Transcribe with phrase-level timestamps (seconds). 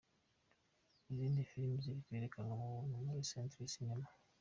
[1.11, 4.11] Izindi Filime ziri kwerekanwa ku buntu muri Century Cinemas:.